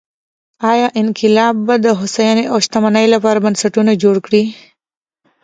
ایا 0.71 0.87
انقلاب 1.01 1.55
به 1.67 1.75
د 1.85 1.87
هوساینې 1.99 2.43
او 2.51 2.57
شتمنۍ 2.65 3.05
لپاره 3.13 3.43
بنسټونه 3.45 3.91
جوړ 4.03 4.15
کړي؟ 4.25 4.43